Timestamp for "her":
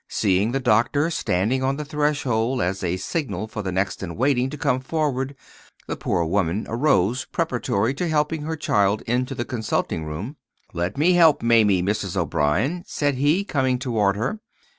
8.41-8.55, 14.15-14.39